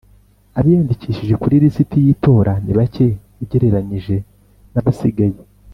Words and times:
Abiyandikishije 0.59 1.33
kurilisiti 1.41 1.95
y’ 2.05 2.07
itora 2.13 2.53
nibacye 2.63 3.07
ugereranyije 3.43 4.15
nabasigaye 4.71 5.37